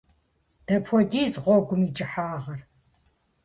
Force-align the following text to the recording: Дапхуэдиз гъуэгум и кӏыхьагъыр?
Дапхуэдиз 0.65 1.33
гъуэгум 1.43 1.81
и 1.87 1.89
кӏыхьагъыр? 1.95 2.59